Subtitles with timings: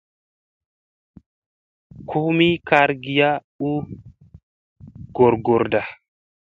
[2.09, 3.29] Kom mi kargiya
[3.69, 3.71] u
[5.15, 5.81] goorgoorda.